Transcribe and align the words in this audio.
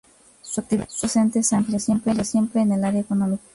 Su 0.41 0.61
actividad 0.61 0.89
docente 0.99 1.37
es 1.37 1.53
amplia, 1.53 1.77
siempre 1.77 2.63
en 2.63 2.71
el 2.71 2.83
área 2.83 3.01
económica. 3.01 3.43